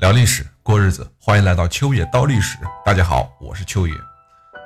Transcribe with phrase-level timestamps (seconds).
[0.00, 2.56] 聊历史，过日子，欢迎来到秋野刀历史。
[2.82, 3.92] 大家好，我是秋野。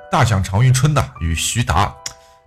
[0.09, 1.93] 大将常遇春呐与徐达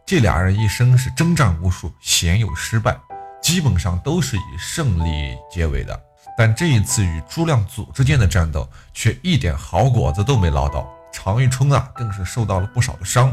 [0.07, 2.99] 这俩人一生是征战无数，鲜有失败，
[3.43, 6.01] 基本上都是以胜利结尾的。
[6.35, 13.31] 但这一次与朱亮祖之间的战斗却一点好果子都没捞到，常遇春啊更是受到了不少的伤。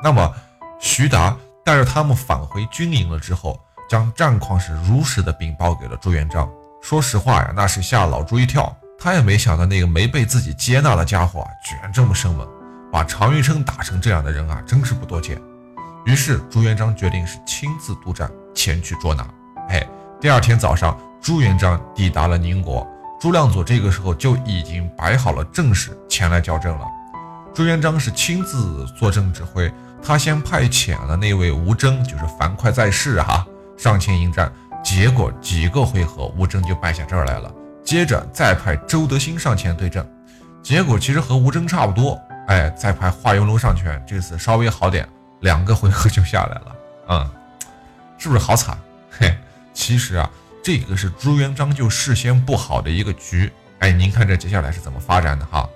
[0.00, 0.32] 那么
[0.78, 6.48] 徐达带着他们返回军营了之后，将战况是如实的禀报给了朱元璋。
[6.80, 8.72] 说实话呀，那是吓老朱一跳。
[9.02, 12.46] 他也没想到那个没被自己接纳的家伙啊，居然这么生猛，
[12.92, 15.42] 把常遇春打成这样的人啊，真是不多见。
[16.04, 19.26] 于是朱元璋决定是亲自督战前去捉拿。
[19.70, 19.84] 哎，
[20.20, 22.86] 第二天早上，朱元璋抵达了宁国，
[23.20, 26.86] 朱亮祖这个时候就已经摆好了阵势前来交阵了。
[27.52, 29.68] 朱元璋是亲自坐镇指挥，
[30.00, 33.44] 他先派遣了那位吴征，就是樊哙在世哈，
[33.76, 37.52] 上前迎战，结果几个回合吴征就败下阵来了。
[37.84, 40.06] 接着再派周德兴上前对阵，
[40.62, 42.20] 结果其实和吴征差不多。
[42.46, 45.08] 哎，再派华云龙上拳，这次稍微好点，
[45.40, 46.76] 两个回合就下来了。
[47.08, 47.30] 嗯，
[48.18, 48.78] 是不是好惨？
[49.10, 49.36] 嘿，
[49.72, 50.28] 其实啊，
[50.62, 53.50] 这个是朱元璋就事先布好的一个局。
[53.78, 55.68] 哎，您看这接下来是怎么发展的哈？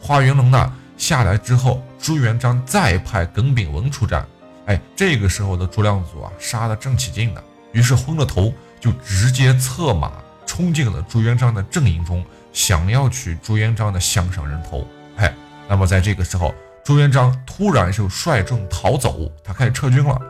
[0.00, 4.26] 华云龙呢下来之后，朱元璋再派耿炳文出战。
[4.66, 10.12] 哎，这个时候的朱亮祖啊，杀得正起劲呢，于是昏了头，就直接策马。
[10.54, 12.22] 冲进了朱元璋的阵营中，
[12.52, 14.86] 想要取朱元璋的项上人头。
[15.16, 15.32] 嘿，
[15.66, 20.20] 那么在这个时候，朱元璋突然就率众逃走，他开始撤军了。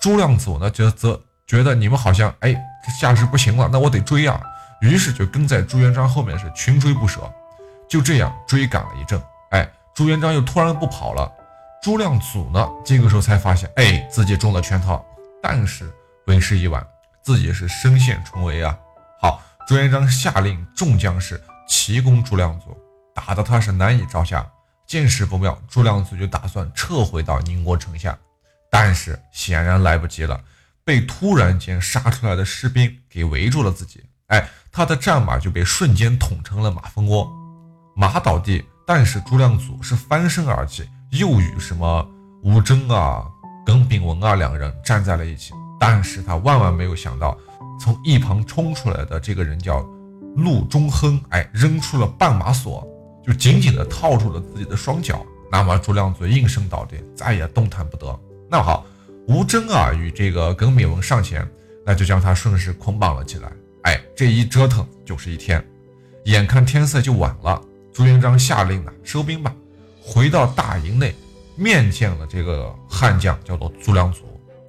[0.00, 4.42] 朱亮祖呢，则则觉得你们好像哎，这架势不行了，那我得追啊，
[4.80, 7.20] 于是就跟在朱元璋后面是穷追不舍。
[7.88, 11.30] 就这样追赶了一阵，哎，朱元璋又突然不跑了。
[11.80, 15.04] 朱亮祖呢，这个时候才发现，哎，自己中了圈套，
[15.40, 15.88] 但是
[16.26, 16.84] 为时已晚，
[17.22, 18.76] 自己是身陷重围啊。
[19.70, 22.76] 朱元璋下令众将士齐攻朱亮祖，
[23.14, 24.44] 打得他是难以招架。
[24.84, 28.18] 见势不妙，朱亮祖就打算撤回到宁国城下，
[28.68, 30.40] 但是显然来不及了，
[30.84, 34.02] 被突然间杀出来的士兵给围住了自己。
[34.26, 37.30] 哎，他的战马就被瞬间捅成了马蜂窝，
[37.94, 38.64] 马倒地。
[38.84, 42.04] 但是朱亮祖是翻身而起，又与什么
[42.42, 43.24] 吴征啊、
[43.64, 45.52] 耿炳文啊两人站在了一起。
[45.78, 47.38] 但是他万万没有想到。
[47.78, 49.80] 从一旁冲出来的这个人叫
[50.36, 52.86] 陆中亨，哎，扔出了绊马索，
[53.26, 55.24] 就紧紧地套住了自己的双脚。
[55.50, 58.18] 那么朱亮祖应声倒地，再也动弹不得。
[58.48, 58.86] 那好，
[59.26, 61.44] 吴征啊与这个耿炳文上前，
[61.84, 63.50] 那就将他顺势捆绑了起来。
[63.82, 65.64] 哎，这一折腾就是一天，
[66.26, 67.60] 眼看天色就晚了，
[67.92, 69.52] 朱元璋下令呢收兵吧，
[70.00, 71.14] 回到大营内
[71.56, 74.20] 面见了这个悍将，叫做朱亮祖。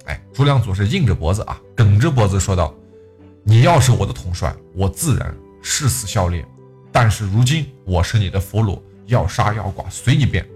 [0.06, 2.74] 哎，朱亮祖是硬着脖子啊，梗着脖子说道。
[3.44, 6.44] 你要是我的统帅，我自然誓死效力。
[6.92, 10.46] 但是如今我是你的俘虏，要杀要剐随你便。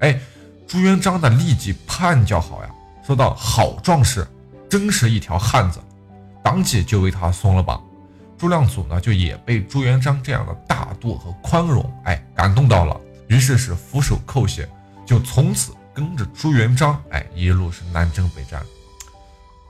[0.00, 0.18] 哎，
[0.66, 2.70] 朱元璋的立即判叫好呀，
[3.06, 4.26] 说道：“好壮士，
[4.68, 5.80] 真是一条汉子。”
[6.42, 7.82] 当即就为他松了绑。
[8.36, 13.00] 朱亮祖呢，就也被朱元璋这样的大度和宽容，哎，感动到了。
[13.28, 14.68] 于是是俯首叩谢，
[15.06, 18.62] 就从此跟着朱元璋，哎，一路是南征北战。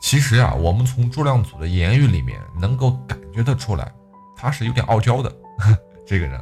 [0.05, 3.91] 其实啊，我们从朱亮祖的言语里面能够感觉得出来，
[4.37, 5.35] 他是有点傲娇的。
[6.07, 6.39] 这个人，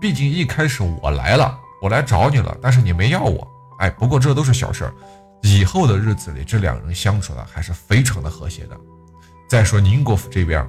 [0.00, 3.44] 毕竟一开始我来了，我来找你了，但是你没要我。
[3.80, 4.94] 哎，不过这都是小事儿，
[5.42, 8.76] 以后的日子里，这两人相处的还是非常的和谐的。
[9.48, 10.64] 再说宁国府这边，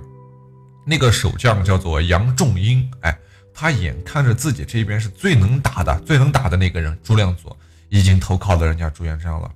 [0.83, 3.15] 那个守将叫做杨仲英，哎，
[3.53, 7.55] 他眼看着自己这边是最能打的、最能打的那个人朱亮祖，
[7.89, 9.51] 已经投靠了人家朱元璋了，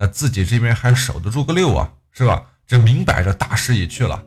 [0.00, 2.44] 那自己这边还守得住个六啊，是吧？
[2.68, 4.22] 这明摆着大势已去了，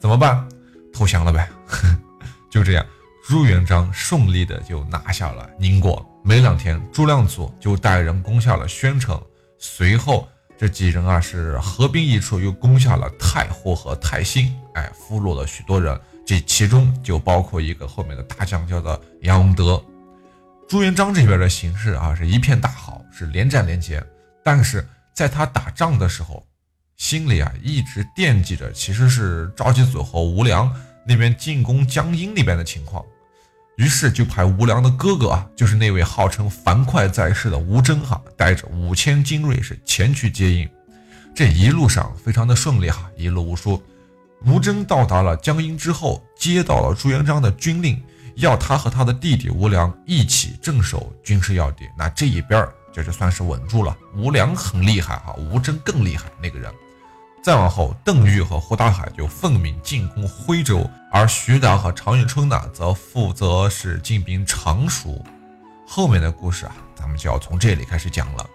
[0.00, 0.48] 怎么办？
[0.94, 1.48] 投降了呗。
[2.48, 2.86] 就这样，
[3.26, 6.06] 朱元璋顺利的就拿下了宁国。
[6.22, 9.20] 没两天，朱亮祖就带人攻下了宣城。
[9.58, 16.00] 随后，这几人啊是合兵一处，又攻下了太湖和太兴，哎，俘虏了许多人。
[16.24, 19.82] 这其中就包括一个后面的大将，叫做杨文德。
[20.68, 24.00] 朱元璋这边的形势啊是一片大好，是连战连捷，
[24.44, 24.86] 但是。
[25.16, 26.46] 在他打仗的时候，
[26.98, 30.70] 心里啊一直惦记着，其实是赵济祖和吴良
[31.06, 33.02] 那边进攻江阴那边的情况，
[33.78, 40.68] 于是就派吴良的哥哥啊，就是那位号称樊哙在世的吴征哈，带着五千精锐是前去接应。
[41.34, 43.82] 这一路上非常的顺利哈，一路无书。
[44.44, 48.02] 吴征到达了江阴之后，接到了朱元璋的军令，
[48.34, 51.86] 要他和他的弟弟吴良一起镇守军事要地。
[51.96, 52.70] 那这一边儿。
[52.96, 53.94] 这就算是稳住了。
[54.14, 56.24] 吴良很厉害哈，吴征更厉害。
[56.40, 56.72] 那个人
[57.42, 65.22] 再往后，邓玉和胡大海就奉命进攻徽州，而徐达和常遇春呢，则负责是进兵常熟。
[65.86, 68.46] 后面的故事啊，咱们就要从这里开始讲了。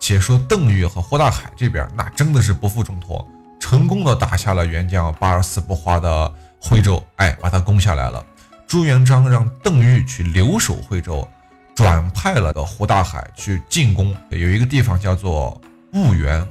[0.00, 3.28] 且说邓玉和胡大海这边，那真的是不负重托，
[3.60, 8.24] 成功的打下了元将八十四不花的徽州，哎，把他攻下来了。
[8.66, 11.28] 朱元璋让邓玉去留守徽州，
[11.74, 15.60] 转派了的胡大海去进攻，有一个地方叫做
[15.92, 16.46] 婺源，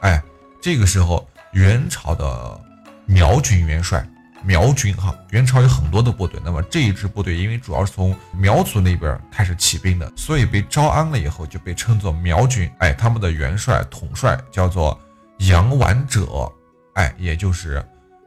[0.00, 0.22] 哎。
[0.58, 2.60] 这个时候，元朝的
[3.04, 4.04] 苗军元帅
[4.42, 12.68] 苗军哈，元朝有很多的部队，那么这一支部队因为主要是从苗族那边开始起兵的，所以被招安了以后就被称作苗军。
[12.78, 14.98] 哎，他们的元帅统帅叫做
[15.38, 16.50] 杨完者，
[16.94, 17.84] 哎，也就是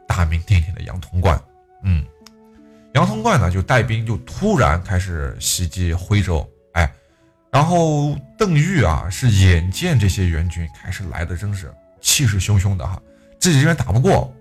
[0.08, 1.38] 大名鼎鼎的杨通贯。
[1.84, 2.06] 嗯，
[2.94, 6.92] 杨通贯呢就带兵就突然开始袭击徽州，哎，
[7.52, 11.74] 然后邓禹啊是眼见这些援军开始来的，真是。
[12.02, 12.98] 气势汹汹的哈，
[13.40, 14.34] 自己这边打不过，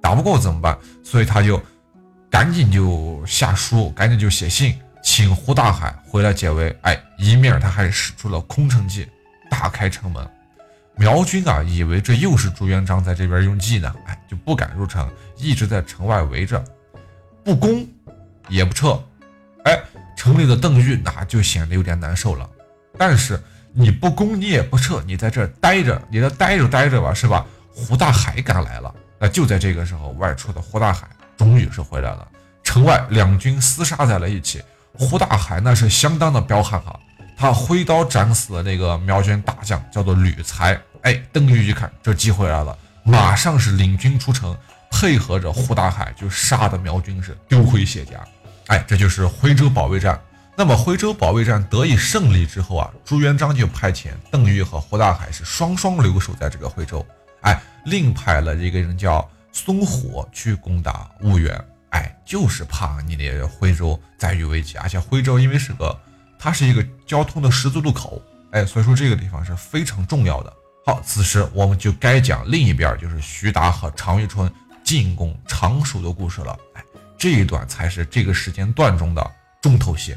[0.00, 0.78] 打不过怎么办？
[1.02, 1.60] 所以他就
[2.30, 6.72] 赶紧就下书，赶紧就写信，请胡大海回来解围。
[6.82, 9.08] 哎，一面他还使出了空城计，
[9.50, 10.24] 打开城门。
[10.94, 16.64] 苗军啊，以为这又是朱元璋在这边用计呢，哎，就不敢入城，一直在城外围着，
[17.44, 17.86] 不攻
[18.48, 18.98] 也不撤。
[19.64, 19.80] 哎，
[20.16, 22.48] 城里的邓玉那就显得有点难受了，
[22.98, 23.40] 但是。
[23.72, 27.46] 你不攻，你也不撤，你在这待着，你在待着待着吧，是吧？
[27.72, 32.26] 胡大海赶来了，那就在这个时候，外出的胡大海终于是回来了。
[32.64, 34.60] 城外两军厮杀在了一起，
[34.94, 36.98] 胡大海那是相当的彪悍哈，
[37.36, 40.76] 他挥刀斩死了那个苗军大将，叫做吕才。
[41.02, 44.58] 哎，邓玉一看这机会来了，马上是领军出城，
[45.00, 48.22] 配合着胡大海就杀的苗军是丢盔卸甲。
[48.66, 50.20] 哎，这就是徽州保卫战。
[50.54, 57.04] 那么徽州保卫战得以胜利之后啊，朱元璋就派遣邓禹和胡大海是双双留守在这个徽州，
[57.40, 61.58] 哎，另派了一个人叫孙火去攻打婺源，
[61.92, 65.98] 哎，就是怕你的徽州再遇危机，而且徽州因为是个，
[66.38, 68.20] 它是一个交通的十字路口，
[68.50, 70.52] 哎，所以说这个地方是非常重要的。
[70.84, 74.50] 好，此时我们就该讲另一边，就是徐达和常遇春
[74.90, 76.82] 进攻常熟的故事了，哎，
[77.16, 79.24] 这一段才是这个时间段中的
[79.62, 80.16] 重头戏。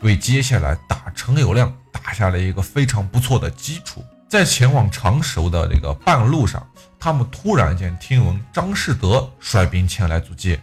[0.00, 4.04] 为接下来打陈友谅打下了一个非常不错的基础。
[4.28, 6.68] 在前往常熟的这个半路上，
[6.98, 10.60] 他们突然间听闻张士德率兵前来阻击。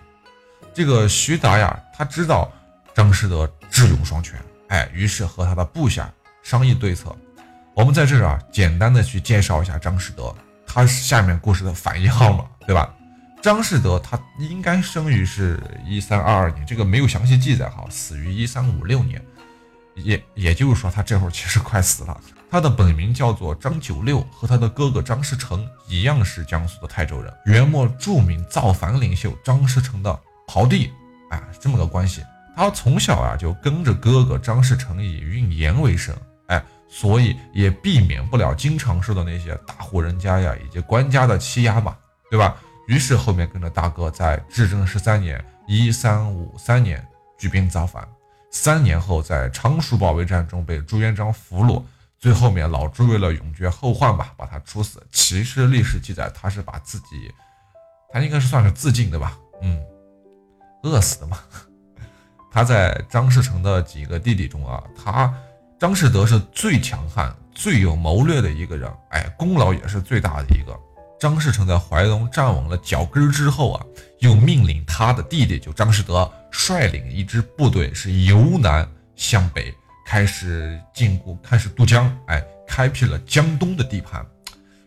[0.72, 2.54] 这个徐达呀，他知道
[2.94, 6.14] 张士德智勇双全，哎，于是和他的部下
[6.44, 7.12] 商议对策。
[7.74, 10.32] 我们在这儿啊，简单的去介绍一下张士德，
[10.68, 12.94] 他下面故事的反一号嘛，对吧？
[13.42, 19.24] 张士德他应该生于是一三二二年，这个没有详细记载哈，死于一三五六年，
[19.96, 22.20] 也也就是说他这会儿其实快死了。
[22.50, 30.92] 他的本名叫做张九六，和他的哥哥张士诚一样是江苏的泰州人，元末著名造反领袖张士诚的胞弟，
[31.30, 32.24] 哎，这么个关系。
[32.56, 36.16] 他从小啊就跟着哥哥张士诚以运盐为生，
[36.48, 41.96] 哎，所以也避免不了经常受到那些大户人家呀以及官家的欺压嘛，
[42.32, 42.56] 对吧？
[42.88, 47.06] 于是后面跟着大哥，在至正十三年（一三五三年）
[47.38, 48.08] 举兵造反。
[48.50, 51.84] 三年后，在常熟保卫战中被朱元璋俘虏。
[52.18, 55.06] 最后面老朱为了永绝后患吧，把他处死。
[55.12, 57.32] 其实历史记载他是把自己，
[58.12, 59.38] 他应该是算是自尽的吧？
[59.62, 59.80] 嗯，
[60.82, 61.38] 饿死的嘛。
[62.52, 65.32] 他在张士诚的几个弟弟中啊，他
[65.78, 70.76] 张士德是最强悍、最有谋略的一个人，哎，功劳也是最大的一个。
[71.20, 73.86] 张士诚在淮东站稳了脚跟之后啊，
[74.20, 79.74] 又命令他的弟弟就张士德率领一支部队是由南向北
[80.06, 84.26] 开始进攻，开始渡江，哎，开辟了江东的地盘。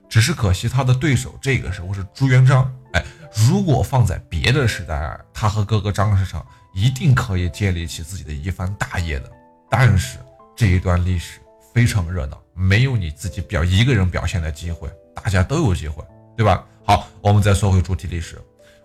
[0.09, 3.05] 只是可惜他的对手这个时候是朱元璋，哎，
[3.49, 6.41] 如果放在别的时代，他和哥哥张士诚
[6.75, 9.31] 一定可以建立起自己的一番大业的。
[9.69, 10.19] 但是
[10.57, 11.41] 这一段历史
[11.75, 16.05] 非常热闹，没有你自己表一个人表现的机会，大家都有机会。
[16.41, 16.65] 对吧？
[16.87, 18.41] 好，我们再说回主题历史。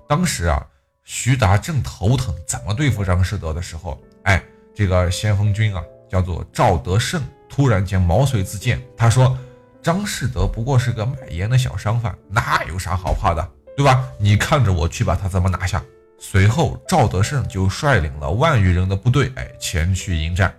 [0.09, 0.61] 当时啊，
[1.05, 4.43] 徐达正头疼怎么对付张士德的时候，哎，
[4.75, 8.85] 这个先锋军啊，叫做赵德胜，突然间毛遂自荐。
[8.97, 9.37] 他说
[9.81, 13.49] ：“张士德不过是个卖盐的小商贩，那有啥好怕的？
[13.77, 14.05] 对吧？
[14.19, 15.81] 你看着我去把他怎么拿下。”
[16.19, 20.53] 随后，赵德胜就率领了万余人的部队，哎，前去迎战。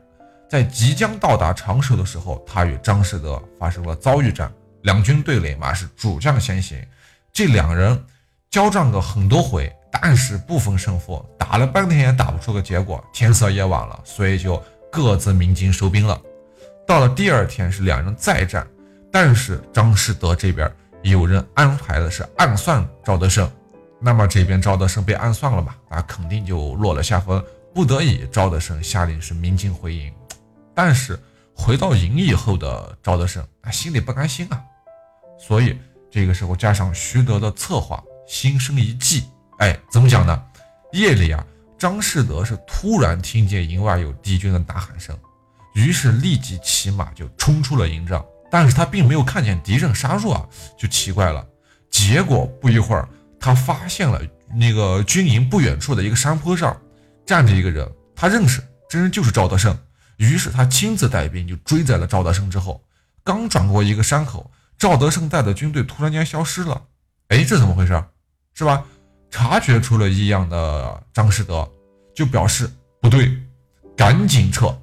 [0.49, 4.51] 在即将到达常熟的时候，他与张士德发生了遭遇战。
[4.87, 6.79] 两军对垒嘛，是主将先行。
[7.33, 8.01] 这两人
[8.49, 13.05] 交战个很多回，但是不分胜负，打了半天也打不出个结果。
[13.13, 14.63] 天色也晚了，所以就
[14.93, 16.17] 各自鸣金收兵了。
[16.87, 18.65] 到了第二天，是两人再战，
[19.11, 23.51] 但是张士德这边有人安排的是暗算赵德胜，
[24.01, 27.45] 那么这边赵德胜被暗算了嘛，啊，肯定就落了下风。
[27.75, 30.13] 不得已，赵德胜下令是鸣金回营。
[30.73, 31.19] 但是
[31.53, 34.63] 回到营以后的赵德胜，他心里不甘心啊，
[35.39, 35.79] 所以
[36.11, 39.25] 这个时候加上徐德的策划，心生一计。
[39.59, 40.43] 哎，怎么讲呢？
[40.93, 41.45] 夜里啊，
[41.79, 45.17] 张士德是突然听见营外有敌军的呐喊声，
[45.75, 48.25] 于是立即骑马就冲出了营帐。
[48.51, 50.47] 但是他并没有看见敌人杀入啊，
[50.79, 51.45] 就奇怪了。
[51.91, 53.09] 结果不一会儿，
[53.41, 54.21] 他发现了
[54.55, 56.77] 那个军营不远处的一个山坡上
[57.27, 59.77] 站着一个人，他认识，这人就是赵德胜。
[60.17, 62.83] 于是他亲自带兵就追在了赵德胜之后。
[63.25, 66.83] 刚转过一个山口，赵德胜带的军队突然间消失了。
[67.29, 68.03] 哎，这怎么回事？
[68.55, 68.85] 是吧？
[69.31, 71.69] 察觉出了异样的张士德
[72.15, 73.31] 就表示不对，
[73.97, 74.75] 赶紧撤，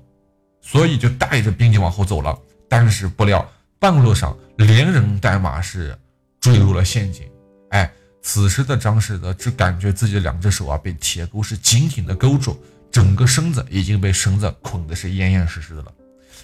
[0.62, 2.38] 所以就带着兵就往后走了。
[2.70, 3.48] 但是不料
[3.80, 5.98] 半路上连人带马是
[6.42, 7.28] 坠入了陷阱。
[7.70, 15.92] 哎，此时的张士德只感觉自己的两只手啊被铁钩是紧紧的勾住，整个身子已经被绳子捆的是严严实实的了。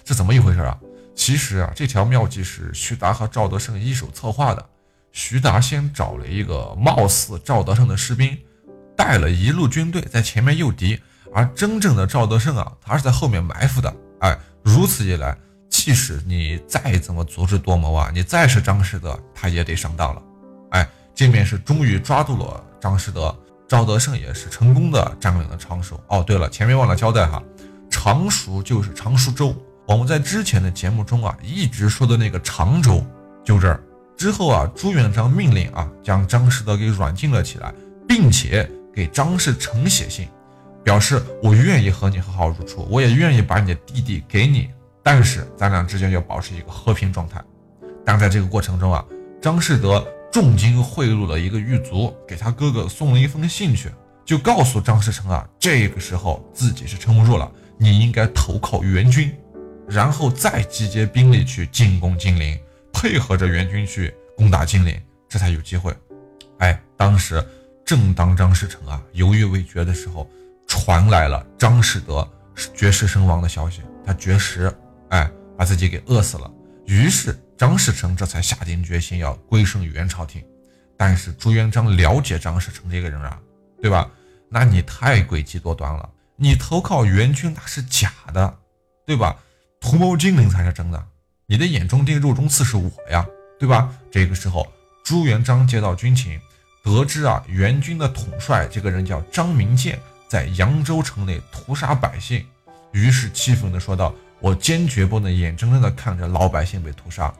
[0.03, 0.79] 这怎么一回事啊？
[1.19, 4.65] 其实啊，这条妙计是徐达和赵德胜一手策划的。
[5.11, 8.37] 徐达先找了一个貌似赵德胜的士兵，
[8.95, 10.97] 带了一路军队在前面诱敌，
[11.33, 13.93] 而真正的赵德胜啊，他是在后面埋伏的。
[14.21, 15.37] 哎，如此一来，
[15.69, 20.21] 即使你再怎么足智多谋啊，你再是张士德，他也得上当了。
[20.71, 26.01] 哎，这面是终于抓住了张士德，赵德胜也是成功的占领了常熟。
[26.07, 27.43] 哦，对了，前面忘了交代哈，
[27.89, 29.53] 常熟就是常熟州。
[29.89, 33.03] 我们在之前的节目中啊，一直说的那个常州，
[33.43, 33.81] 就这儿。
[34.15, 37.73] 之后啊，朱元璋命令啊，将张士德给软禁了起来，
[38.07, 40.27] 并且给张士诚写信，
[40.83, 44.69] 表示我愿意和你和好如初，我也愿意把你的弟弟给你，
[45.01, 47.43] 但是咱俩之间要保持一个和平状态。
[48.05, 49.03] 但在这个过程中啊，
[49.41, 53.89] 张士德重金贿赂了一个狱卒，给他哥哥送了一封信去，
[54.23, 59.35] 就告诉张士诚啊，这个时候自己是撑不住了，你应该投靠援军，
[59.89, 62.57] 然后再集结兵力去进攻金陵。
[62.91, 65.95] 配合着援军去攻打金陵，这才有机会。
[66.57, 67.41] 哎，当时
[67.85, 70.29] 正当张士诚啊犹豫未决的时候，
[70.67, 72.27] 传来了张士德
[72.75, 73.81] 绝食身亡的消息。
[74.05, 74.75] 他绝食，
[75.11, 76.51] 哎，把自己给饿死了。
[76.87, 80.43] 于是张士诚这才下定决心要归顺元朝廷。
[80.97, 83.39] 但是朱元璋了解张士诚这个人啊，
[83.81, 84.11] 对吧？
[84.49, 88.57] 那你太诡计多端了，你投靠元军那是假的，
[89.05, 89.37] 对吧？
[89.79, 91.07] 图谋金陵才是真的。
[91.45, 93.25] 你的眼中钉、肉中刺是我呀，
[93.59, 93.89] 对吧？
[94.11, 94.67] 这个时候，
[95.03, 96.39] 朱元璋接到军情，
[96.83, 102.45] 得知啊，援军的统帅这个人叫张明建，在扬州城内屠杀百姓，
[102.91, 107.33] 于是气愤地说道：“我坚决不能眼睁睁地看着老百姓被屠杀，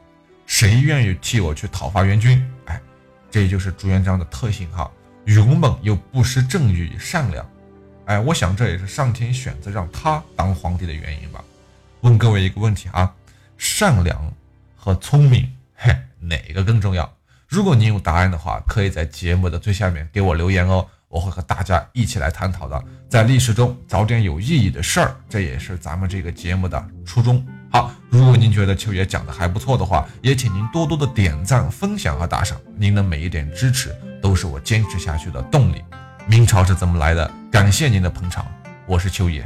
[0.48, 2.82] 谁愿意替我去讨伐援军？”哎，
[3.30, 4.90] 这就是朱元璋的特性哈，
[5.26, 7.48] 勇猛又不失正义与善良。
[8.06, 11.44] 哎，我想这也是上天选择让他当皇帝的原因吧。
[12.02, 13.14] 问各位一个问题啊。
[13.58, 14.34] 善良
[14.76, 17.14] 和聪明，嘿，哪个更重要？
[17.48, 22.82] 如果您有答案的话，可以在节目的最下面给我留言哦，我会和大家一起来探讨的。
[23.10, 27.46] 在历史中找点有意义的事儿，这也是咱们这个节目的初衷。
[27.70, 35.84] 好，如果您觉得秋爷讲的还不错的话，也请您多多的点赞、分享和打赏，您的每一点支持都是我坚持下去的动力。
[36.28, 37.30] 明朝是怎么来的？
[37.52, 38.46] 感谢您的捧场，
[38.86, 39.46] 我是秋爷。